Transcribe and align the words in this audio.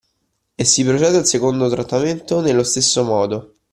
E 0.55 0.63
si 0.65 0.83
procede 0.83 1.17
al 1.17 1.27
secondo 1.27 1.69
trattamento 1.69 2.41
nello 2.41 2.63
stesso 2.63 3.03
modo. 3.03 3.57